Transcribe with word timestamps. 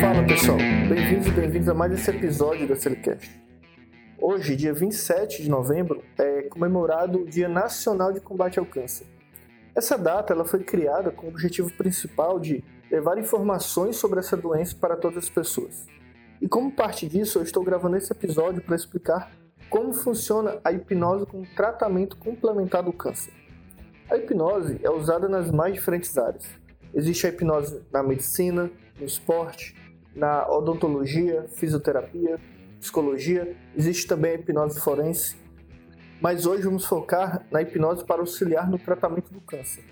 Fala 0.00 0.22
pessoal, 0.26 0.58
bem-vindos 0.88 1.28
bem-vindos 1.30 1.68
a 1.68 1.74
mais 1.74 1.92
esse 1.92 2.10
episódio 2.10 2.66
da 2.66 2.76
Celicast. 2.76 3.30
Hoje, 4.18 4.56
dia 4.56 4.72
27 4.72 5.42
de 5.42 5.50
novembro, 5.50 6.02
é 6.18 6.42
comemorado 6.42 7.22
o 7.22 7.24
Dia 7.24 7.48
Nacional 7.48 8.12
de 8.12 8.20
Combate 8.20 8.58
ao 8.58 8.66
Câncer. 8.66 9.06
Essa 9.74 9.96
data 9.96 10.32
ela 10.32 10.44
foi 10.44 10.62
criada 10.64 11.10
com 11.10 11.26
o 11.26 11.28
objetivo 11.30 11.72
principal 11.76 12.38
de 12.38 12.62
levar 12.90 13.18
informações 13.18 13.96
sobre 13.96 14.18
essa 14.18 14.36
doença 14.36 14.76
para 14.76 14.96
todas 14.96 15.24
as 15.24 15.30
pessoas. 15.30 15.86
E 16.40 16.48
como 16.48 16.72
parte 16.72 17.06
disso, 17.06 17.38
eu 17.38 17.42
estou 17.42 17.62
gravando 17.62 17.96
esse 17.96 18.12
episódio 18.12 18.60
para 18.60 18.76
explicar 18.76 19.30
como 19.72 19.94
funciona 19.94 20.58
a 20.62 20.70
hipnose 20.70 21.24
como 21.24 21.46
tratamento 21.56 22.14
complementar 22.18 22.82
do 22.82 22.92
câncer. 22.92 23.32
A 24.10 24.18
hipnose 24.18 24.78
é 24.82 24.90
usada 24.90 25.30
nas 25.30 25.50
mais 25.50 25.72
diferentes 25.72 26.18
áreas. 26.18 26.44
Existe 26.92 27.26
a 27.26 27.30
hipnose 27.30 27.82
na 27.90 28.02
medicina, 28.02 28.70
no 29.00 29.06
esporte, 29.06 29.74
na 30.14 30.46
odontologia, 30.46 31.46
fisioterapia, 31.54 32.38
psicologia, 32.78 33.56
existe 33.74 34.06
também 34.06 34.32
a 34.32 34.34
hipnose 34.34 34.78
forense, 34.78 35.38
mas 36.20 36.44
hoje 36.44 36.64
vamos 36.64 36.84
focar 36.84 37.46
na 37.50 37.62
hipnose 37.62 38.04
para 38.04 38.20
auxiliar 38.20 38.70
no 38.70 38.78
tratamento 38.78 39.32
do 39.32 39.40
câncer. 39.40 39.82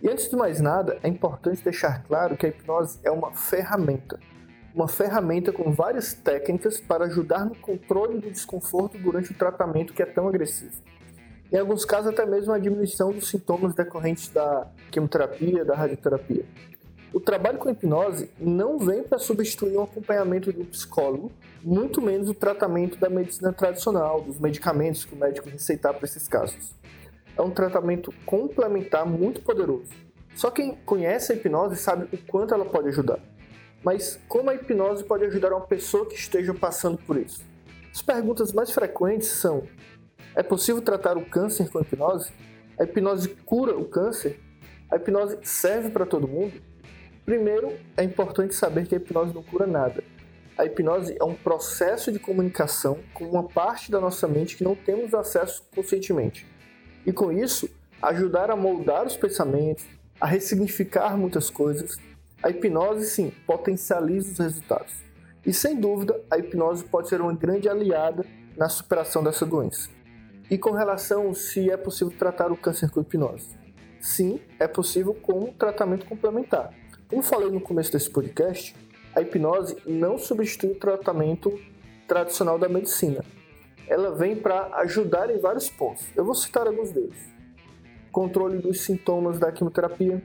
E 0.00 0.08
antes 0.08 0.30
de 0.30 0.36
mais 0.36 0.60
nada, 0.60 0.96
é 1.02 1.08
importante 1.08 1.64
deixar 1.64 2.04
claro 2.04 2.36
que 2.36 2.46
a 2.46 2.50
hipnose 2.50 3.00
é 3.02 3.10
uma 3.10 3.32
ferramenta. 3.32 4.20
Uma 4.78 4.86
ferramenta 4.86 5.52
com 5.52 5.72
várias 5.72 6.14
técnicas 6.14 6.80
para 6.80 7.06
ajudar 7.06 7.44
no 7.44 7.56
controle 7.56 8.20
do 8.20 8.30
desconforto 8.30 8.96
durante 8.96 9.32
o 9.32 9.34
tratamento 9.34 9.92
que 9.92 10.00
é 10.00 10.06
tão 10.06 10.28
agressivo. 10.28 10.80
Em 11.52 11.56
alguns 11.56 11.84
casos, 11.84 12.12
até 12.12 12.24
mesmo 12.24 12.52
a 12.52 12.60
diminuição 12.60 13.10
dos 13.10 13.28
sintomas 13.28 13.74
decorrentes 13.74 14.28
da 14.28 14.68
quimioterapia, 14.92 15.64
da 15.64 15.74
radioterapia. 15.74 16.44
O 17.12 17.18
trabalho 17.18 17.58
com 17.58 17.68
hipnose 17.68 18.30
não 18.38 18.78
vem 18.78 19.02
para 19.02 19.18
substituir 19.18 19.76
o 19.76 19.82
acompanhamento 19.82 20.52
do 20.52 20.64
psicólogo, 20.66 21.32
muito 21.60 22.00
menos 22.00 22.28
o 22.28 22.34
tratamento 22.34 22.96
da 23.00 23.10
medicina 23.10 23.52
tradicional, 23.52 24.20
dos 24.20 24.38
medicamentos 24.38 25.04
que 25.04 25.12
o 25.12 25.18
médico 25.18 25.50
receitar 25.50 25.92
para 25.92 26.04
esses 26.04 26.28
casos 26.28 26.72
é 27.36 27.42
um 27.42 27.50
tratamento 27.50 28.14
complementar 28.24 29.04
muito 29.04 29.42
poderoso. 29.42 29.90
Só 30.36 30.52
quem 30.52 30.76
conhece 30.86 31.32
a 31.32 31.34
hipnose 31.34 31.74
sabe 31.74 32.08
o 32.12 32.18
quanto 32.28 32.54
ela 32.54 32.64
pode 32.64 32.90
ajudar. 32.90 33.18
Mas 33.84 34.18
como 34.28 34.50
a 34.50 34.54
hipnose 34.54 35.04
pode 35.04 35.24
ajudar 35.24 35.52
uma 35.52 35.66
pessoa 35.66 36.06
que 36.06 36.14
esteja 36.14 36.52
passando 36.52 36.98
por 36.98 37.16
isso? 37.16 37.42
As 37.92 38.02
perguntas 38.02 38.52
mais 38.52 38.70
frequentes 38.70 39.28
são: 39.28 39.62
é 40.34 40.42
possível 40.42 40.82
tratar 40.82 41.16
o 41.16 41.24
câncer 41.24 41.68
com 41.70 41.78
a 41.78 41.82
hipnose? 41.82 42.32
A 42.78 42.84
hipnose 42.84 43.28
cura 43.44 43.76
o 43.76 43.84
câncer? 43.84 44.38
A 44.90 44.96
hipnose 44.96 45.38
serve 45.42 45.90
para 45.90 46.06
todo 46.06 46.28
mundo? 46.28 46.60
Primeiro, 47.24 47.72
é 47.96 48.02
importante 48.02 48.54
saber 48.54 48.86
que 48.86 48.94
a 48.94 48.98
hipnose 48.98 49.34
não 49.34 49.42
cura 49.42 49.66
nada. 49.66 50.02
A 50.56 50.64
hipnose 50.64 51.16
é 51.20 51.24
um 51.24 51.34
processo 51.34 52.10
de 52.10 52.18
comunicação 52.18 52.98
com 53.14 53.24
uma 53.26 53.44
parte 53.44 53.90
da 53.90 54.00
nossa 54.00 54.26
mente 54.26 54.56
que 54.56 54.64
não 54.64 54.74
temos 54.74 55.14
acesso 55.14 55.64
conscientemente 55.74 56.46
e 57.06 57.12
com 57.12 57.30
isso 57.30 57.70
ajudar 58.02 58.50
a 58.50 58.56
moldar 58.56 59.06
os 59.06 59.16
pensamentos, 59.16 59.84
a 60.20 60.26
ressignificar 60.26 61.16
muitas 61.16 61.48
coisas. 61.48 61.96
A 62.42 62.50
hipnose, 62.50 63.06
sim, 63.06 63.32
potencializa 63.46 64.32
os 64.32 64.38
resultados. 64.38 64.94
E 65.44 65.52
sem 65.52 65.80
dúvida, 65.80 66.20
a 66.30 66.38
hipnose 66.38 66.84
pode 66.84 67.08
ser 67.08 67.20
uma 67.20 67.34
grande 67.34 67.68
aliada 67.68 68.24
na 68.56 68.68
superação 68.68 69.22
dessa 69.22 69.46
doença. 69.46 69.88
E 70.50 70.56
com 70.56 70.70
relação 70.70 71.34
se 71.34 71.70
é 71.70 71.76
possível 71.76 72.12
tratar 72.16 72.50
o 72.50 72.56
câncer 72.56 72.90
com 72.90 73.00
hipnose? 73.00 73.56
Sim, 74.00 74.40
é 74.58 74.66
possível 74.66 75.14
com 75.14 75.40
um 75.40 75.52
tratamento 75.52 76.06
complementar. 76.06 76.72
Como 77.08 77.22
falei 77.22 77.50
no 77.50 77.60
começo 77.60 77.92
desse 77.92 78.10
podcast, 78.10 78.74
a 79.14 79.20
hipnose 79.20 79.76
não 79.86 80.18
substitui 80.18 80.70
o 80.70 80.78
tratamento 80.78 81.58
tradicional 82.06 82.58
da 82.58 82.68
medicina, 82.68 83.24
ela 83.88 84.14
vem 84.14 84.36
para 84.36 84.68
ajudar 84.76 85.30
em 85.30 85.38
vários 85.38 85.68
pontos. 85.68 86.06
Eu 86.14 86.24
vou 86.24 86.34
citar 86.34 86.66
alguns 86.66 86.90
deles. 86.90 87.16
Controle 88.12 88.58
dos 88.58 88.82
sintomas 88.82 89.38
da 89.38 89.50
quimioterapia. 89.50 90.22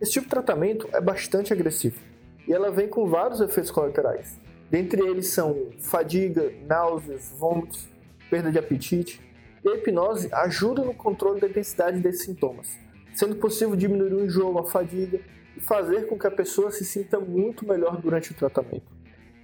Esse 0.00 0.12
tipo 0.12 0.26
de 0.26 0.30
tratamento 0.30 0.88
é 0.92 1.00
bastante 1.00 1.52
agressivo 1.52 2.00
e 2.46 2.52
ela 2.52 2.70
vem 2.70 2.88
com 2.88 3.06
vários 3.06 3.40
efeitos 3.40 3.70
colaterais. 3.70 4.38
Dentre 4.70 5.00
eles 5.00 5.28
são 5.28 5.70
fadiga, 5.78 6.52
náuseas, 6.66 7.32
vômitos, 7.38 7.88
perda 8.30 8.50
de 8.50 8.58
apetite. 8.58 9.20
E 9.64 9.68
a 9.68 9.74
hipnose 9.74 10.28
ajuda 10.32 10.82
no 10.82 10.94
controle 10.94 11.40
da 11.40 11.48
intensidade 11.48 12.00
desses 12.00 12.24
sintomas, 12.24 12.78
sendo 13.14 13.36
possível 13.36 13.74
diminuir 13.74 14.12
o 14.12 14.24
enjoo, 14.24 14.58
a 14.58 14.66
fadiga 14.66 15.20
e 15.56 15.60
fazer 15.60 16.06
com 16.06 16.18
que 16.18 16.26
a 16.26 16.30
pessoa 16.30 16.70
se 16.70 16.84
sinta 16.84 17.18
muito 17.18 17.66
melhor 17.66 18.00
durante 18.00 18.32
o 18.32 18.34
tratamento. 18.34 18.86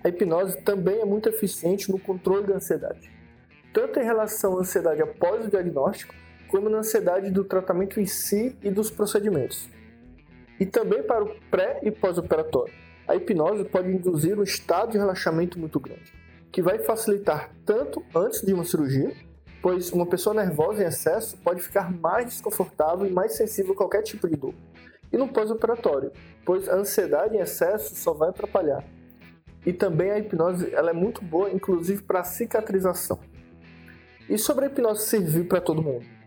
A 0.05 0.09
hipnose 0.09 0.61
também 0.63 1.01
é 1.01 1.05
muito 1.05 1.29
eficiente 1.29 1.91
no 1.91 1.99
controle 1.99 2.47
da 2.47 2.57
ansiedade 2.57 3.11
tanto 3.73 3.99
em 3.99 4.05
relação 4.05 4.57
à 4.57 4.61
ansiedade 4.61 5.03
após 5.03 5.47
o 5.47 5.51
diagnóstico, 5.51 6.15
como 6.49 6.69
na 6.69 6.79
ansiedade 6.79 7.31
do 7.31 7.45
tratamento 7.45 7.99
em 7.99 8.07
si 8.07 8.55
e 8.63 8.71
dos 8.71 8.91
procedimentos. 8.91 9.69
E 10.63 10.67
também 10.67 11.03
para 11.03 11.25
o 11.25 11.35
pré 11.51 11.81
e 11.83 11.91
pós-operatório. 11.91 12.73
A 13.09 13.17
hipnose 13.17 13.65
pode 13.65 13.91
induzir 13.91 14.39
um 14.39 14.45
estado 14.45 14.93
de 14.93 14.99
relaxamento 14.99 15.59
muito 15.59 15.81
grande, 15.81 16.15
que 16.53 16.63
vai 16.63 16.79
facilitar 16.79 17.51
tanto 17.67 18.01
antes 18.15 18.43
de 18.43 18.55
uma 18.55 18.63
cirurgia, 18.63 19.13
pois 19.61 19.91
uma 19.91 20.07
pessoa 20.07 20.33
nervosa 20.33 20.85
em 20.85 20.87
excesso 20.87 21.37
pode 21.39 21.61
ficar 21.61 21.91
mais 21.91 22.27
desconfortável 22.27 23.05
e 23.05 23.11
mais 23.11 23.33
sensível 23.33 23.73
a 23.73 23.77
qualquer 23.77 24.03
tipo 24.03 24.29
de 24.29 24.37
dor. 24.37 24.55
E 25.13 25.17
no 25.17 25.27
pós-operatório, 25.27 26.13
pois 26.45 26.69
a 26.69 26.77
ansiedade 26.77 27.37
em 27.37 27.41
excesso 27.41 27.97
só 27.97 28.13
vai 28.13 28.29
atrapalhar. 28.29 28.85
E 29.67 29.73
também 29.73 30.13
a 30.13 30.19
hipnose 30.21 30.73
ela 30.73 30.91
é 30.91 30.95
muito 30.95 31.25
boa, 31.25 31.51
inclusive 31.51 32.05
para 32.05 32.23
cicatrização. 32.23 33.19
E 34.31 34.39
sobre 34.39 34.67
a 34.67 34.69
hipnose 34.69 35.09
servir 35.09 35.49
para 35.49 35.61
todo 35.61 35.83
mundo? 35.83 36.22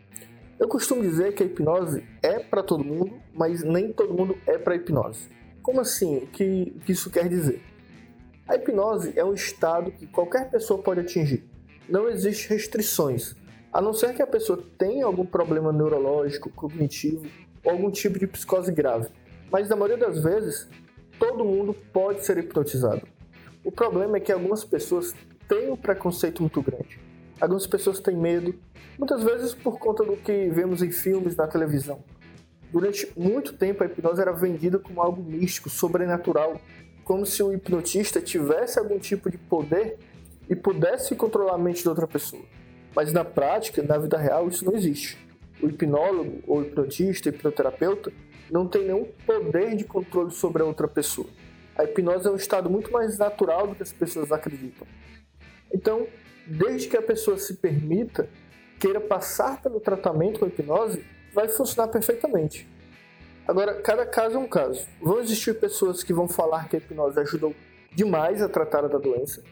Eu 0.58 0.70
costumo 0.70 1.02
dizer 1.02 1.34
que 1.34 1.44
a 1.44 1.46
hipnose 1.46 2.02
é 2.24 2.40
para 2.40 2.64
todo 2.64 2.82
mundo, 2.82 3.20
mas 3.34 3.62
nem 3.62 3.92
todo 3.92 4.14
mundo 4.14 4.38
é 4.48 4.58
para 4.58 4.76
hipnose. 4.76 5.28
Como 5.62 5.82
assim? 5.82 6.20
O 6.20 6.28
que, 6.28 6.74
que 6.86 6.94
isso 6.94 7.10
quer 7.10 7.28
dizer? 7.28 7.62
A 8.48 8.56
hipnose 8.56 9.12
é 9.18 9.26
um 9.26 9.34
estado 9.34 9.92
que 9.92 10.08
qualquer 10.08 10.50
pessoa 10.50 10.82
pode 10.82 11.02
atingir. 11.02 11.44
Não 11.90 12.08
existe 12.08 12.48
restrições, 12.48 13.36
a 13.74 13.82
não 13.82 13.94
ser 13.94 14.14
que 14.14 14.22
a 14.22 14.28
pessoa 14.28 14.64
tenha 14.78 15.06
algum 15.06 15.26
problema 15.26 15.74
neurológico, 15.74 16.50
cognitivo 16.50 17.26
ou 17.62 17.74
algum 17.74 17.92
tipo 17.92 18.18
de 18.18 18.26
psicose 18.26 18.72
grave. 18.72 19.10
Mas 19.52 19.68
na 19.68 19.76
maioria 19.76 19.98
das 19.98 20.24
vezes, 20.24 20.70
todo 21.20 21.44
mundo 21.44 21.76
pode 21.92 22.26
ser 22.26 22.38
hipnotizado. 22.38 23.06
O 23.62 23.72
problema 23.74 24.16
é 24.16 24.20
que 24.22 24.32
algumas 24.32 24.64
pessoas 24.64 25.14
têm 25.50 25.70
um 25.70 25.76
preconceito 25.76 26.42
muito 26.42 26.62
grande. 26.62 27.05
Algumas 27.40 27.68
pessoas 27.68 28.00
têm 28.00 28.16
medo, 28.16 28.56
muitas 28.98 29.22
vezes 29.24 29.54
por 29.54 29.78
conta 29.78 30.04
do 30.04 30.16
que 30.16 30.50
vemos 30.50 30.82
em 30.82 30.92
filmes, 30.92 31.36
na 31.36 31.48
televisão. 31.48 32.04
Durante 32.72 33.12
muito 33.18 33.54
tempo, 33.54 33.84
a 33.84 33.86
hipnose 33.86 34.22
era 34.22 34.32
vendida 34.32 34.80
como 34.80 35.02
algo 35.02 35.22
místico, 35.22 35.70
sobrenatural, 35.70 36.60
como 37.04 37.26
se 37.26 37.42
o 37.44 37.54
hipnotista 37.54 38.22
tivesse 38.22 38.80
algum 38.80 38.98
tipo 38.98 39.30
de 39.30 39.38
poder 39.38 39.98
e 40.50 40.56
pudesse 40.56 41.16
controlar 41.16 41.56
a 41.56 41.58
mente 41.58 41.84
de 41.84 41.90
outra 41.90 42.08
pessoa. 42.08 42.44
Mas 42.96 43.12
na 43.12 43.26
prática, 43.26 43.84
na 43.84 43.98
vida 43.98 44.18
real, 44.18 44.48
isso 44.48 44.66
não 44.66 44.74
existe. 44.74 45.18
O 45.62 45.68
hipnólogo, 45.68 46.42
ou 46.48 46.64
hipnotista, 46.64 47.30
hipnoterapeuta, 47.30 48.12
não 48.50 48.68
tem 48.68 48.86
nenhum 48.86 49.08
poder 49.26 49.76
de 49.76 49.84
controle 49.84 50.32
sobre 50.32 50.62
a 50.62 50.66
outra 50.66 50.88
pessoa. 50.88 51.28
A 51.78 51.84
hipnose 51.84 52.28
é 52.28 52.32
um 52.32 52.36
estado 52.36 52.70
muito 52.70 52.92
mais 52.92 53.18
natural 53.18 53.68
do 53.68 53.76
que 53.76 53.84
as 53.84 53.92
pessoas 53.92 54.32
acreditam. 54.32 54.88
Então, 55.74 56.08
desde 56.46 56.88
que 56.88 56.98
a 56.98 57.02
pessoa 57.02 57.38
se 57.38 57.56
permita, 57.56 58.30
queira 58.80 59.02
passar 59.02 59.62
pelo 59.62 59.80
tratamento 59.80 60.40
com 60.40 60.48
hipnose, 60.48 61.06
vai 61.34 61.48
funcionar 61.48 61.90
perfeitamente. 61.90 62.68
Agora, 63.48 63.82
cada 63.82 64.06
caso 64.06 64.36
é 64.36 64.40
um 64.40 64.48
caso. 64.48 64.88
Vão 65.02 65.20
existir 65.20 65.60
pessoas 65.60 66.04
que 66.04 66.14
vão 66.14 66.28
falar 66.28 66.68
que 66.68 66.76
a 66.76 66.80
hipnose 66.80 67.20
ajudou 67.20 67.56
demais 67.94 68.42
a 68.42 68.50
tratar 68.50 68.88
da 68.88 68.98
doença, 68.98 69.44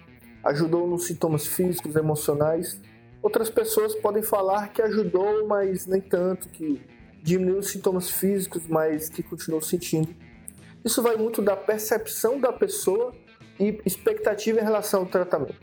ajudou 0.44 0.88
nos 0.88 1.06
sintomas 1.06 1.46
físicos, 1.46 1.96
emocionais. 1.96 2.80
Outras 3.22 3.50
pessoas 3.50 3.96
podem 3.96 4.22
falar 4.22 4.74
que 4.74 4.82
ajudou, 4.82 5.48
mas 5.48 5.86
nem 5.86 6.02
tanto, 6.02 6.50
que 6.50 6.82
diminuiu 7.22 7.60
os 7.60 7.70
sintomas 7.70 8.10
físicos, 8.10 8.68
mas 8.68 9.10
que 9.10 9.24
continuou 9.24 9.62
sentindo. 9.62 10.14
Isso 10.84 11.02
vai 11.02 11.16
muito 11.16 11.42
da 11.42 11.56
percepção 11.56 12.40
da 12.40 12.52
pessoa 12.52 13.14
e 13.58 13.80
expectativa 13.86 14.60
em 14.60 14.64
relação 14.64 15.02
ao 15.02 15.06
tratamento. 15.06 15.56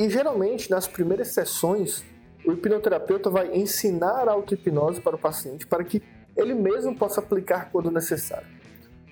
E 0.00 0.08
geralmente, 0.08 0.70
nas 0.70 0.88
primeiras 0.88 1.28
sessões, 1.28 2.02
o 2.46 2.52
hipnoterapeuta 2.52 3.28
vai 3.28 3.54
ensinar 3.54 4.30
a 4.30 4.32
auto-hipnose 4.32 4.98
para 4.98 5.14
o 5.14 5.18
paciente 5.18 5.66
para 5.66 5.84
que 5.84 6.02
ele 6.34 6.54
mesmo 6.54 6.96
possa 6.96 7.20
aplicar 7.20 7.70
quando 7.70 7.90
necessário. 7.90 8.46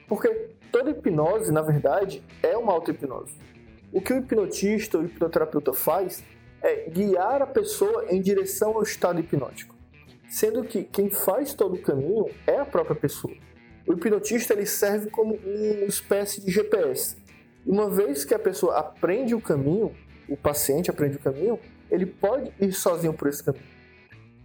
Porque 0.09 0.31
toda 0.73 0.89
hipnose, 0.91 1.53
na 1.53 1.61
verdade, 1.61 2.25
é 2.43 2.57
uma 2.57 2.73
auto-hipnose. 2.73 3.35
O 3.93 4.01
que 4.01 4.15
o 4.15 4.17
hipnotista 4.17 4.97
ou 4.97 5.05
hipnoterapeuta 5.05 5.75
faz 5.75 6.25
é 6.63 6.89
guiar 6.89 7.43
a 7.43 7.47
pessoa 7.47 8.07
em 8.09 8.23
direção 8.23 8.71
ao 8.71 8.83
estado 8.83 9.21
hipnótico. 9.21 9.77
sendo 10.31 10.63
que 10.63 10.85
quem 10.85 11.11
faz 11.11 11.55
todo 11.55 11.75
o 11.75 11.83
caminho 11.83 12.27
é 12.47 12.59
a 12.59 12.65
própria 12.65 12.97
pessoa. 12.97 13.35
O 13.87 13.95
hipnotista 13.95 14.53
ele 14.53 14.67
serve 14.67 15.11
como 15.11 15.35
uma 15.35 15.85
espécie 15.87 16.41
de 16.41 16.51
GPS. 16.51 17.17
Uma 17.67 17.89
vez 17.89 18.25
que 18.25 18.35
a 18.35 18.39
pessoa 18.39 18.79
aprende 18.79 19.35
o 19.35 19.41
caminho, 19.41 19.95
o 20.29 20.37
paciente 20.37 20.91
aprende 20.91 21.17
o 21.17 21.21
caminho, 21.21 21.59
ele 21.91 22.07
pode 22.07 22.53
ir 22.61 22.73
sozinho 22.73 23.13
por 23.13 23.29
esse 23.29 23.43
caminho. 23.43 23.65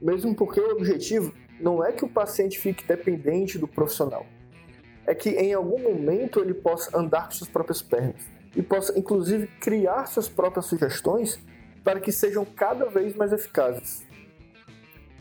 Mesmo 0.02 0.36
porque 0.36 0.60
o 0.60 0.72
objetivo 0.72 1.34
não 1.60 1.84
é 1.84 1.92
que 1.92 2.06
o 2.06 2.10
paciente 2.10 2.60
fique 2.60 2.86
dependente 2.86 3.58
do 3.58 3.68
profissional. 3.68 4.26
É 5.06 5.14
que 5.14 5.30
em 5.30 5.54
algum 5.54 5.80
momento 5.80 6.40
ele 6.40 6.54
possa 6.54 6.98
andar 6.98 7.26
com 7.26 7.32
suas 7.32 7.50
próprias 7.50 7.82
pernas 7.82 8.22
e 8.56 8.62
possa 8.62 8.98
inclusive 8.98 9.48
criar 9.60 10.06
suas 10.06 10.30
próprias 10.30 10.66
sugestões 10.66 11.40
para 11.84 12.00
que 12.00 12.12
sejam 12.12 12.46
cada 12.46 12.86
vez 12.86 13.16
mais 13.16 13.34
eficazes. 13.34 14.06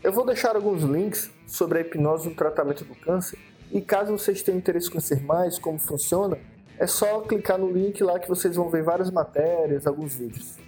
Eu 0.02 0.12
vou 0.12 0.24
deixar 0.24 0.56
alguns 0.56 0.82
links 0.82 1.30
sobre 1.46 1.78
a 1.78 1.80
hipnose 1.80 2.28
no 2.28 2.34
tratamento 2.34 2.84
do 2.84 2.94
câncer 2.94 3.38
e 3.70 3.80
caso 3.80 4.16
vocês 4.16 4.42
tenham 4.42 4.58
interesse 4.58 4.88
em 4.88 4.90
conhecer 4.90 5.22
mais 5.22 5.58
como 5.58 5.78
funciona, 5.78 6.38
é 6.82 6.86
só 6.86 7.20
clicar 7.20 7.58
no 7.58 7.70
link 7.70 8.02
lá 8.02 8.18
que 8.18 8.28
vocês 8.28 8.56
vão 8.56 8.68
ver 8.68 8.82
várias 8.82 9.08
matérias, 9.08 9.86
alguns 9.86 10.16
vídeos. 10.16 10.58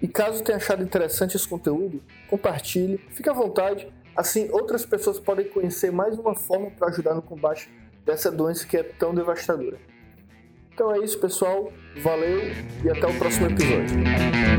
E 0.00 0.08
caso 0.08 0.42
tenha 0.42 0.58
achado 0.58 0.82
interessante 0.82 1.36
esse 1.36 1.48
conteúdo, 1.48 2.02
compartilhe, 2.28 2.98
fique 3.10 3.28
à 3.28 3.32
vontade, 3.32 3.90
assim 4.14 4.48
outras 4.50 4.84
pessoas 4.84 5.18
podem 5.18 5.48
conhecer 5.48 5.90
mais 5.90 6.18
uma 6.18 6.34
forma 6.34 6.70
para 6.70 6.88
ajudar 6.88 7.14
no 7.14 7.22
combate 7.22 7.70
dessa 8.04 8.30
doença 8.30 8.66
que 8.66 8.76
é 8.76 8.82
tão 8.82 9.14
devastadora. 9.14 9.78
Então 10.72 10.94
é 10.94 10.98
isso, 10.98 11.18
pessoal. 11.18 11.72
Valeu 12.02 12.52
e 12.84 12.90
até 12.90 13.06
o 13.06 13.18
próximo 13.18 13.46
episódio. 13.46 14.55